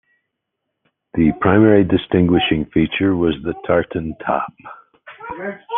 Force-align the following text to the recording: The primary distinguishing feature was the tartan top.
The 1.13 1.31
primary 1.41 1.83
distinguishing 1.83 2.65
feature 2.73 3.15
was 3.15 3.35
the 3.43 3.53
tartan 3.67 4.15
top. 4.25 4.51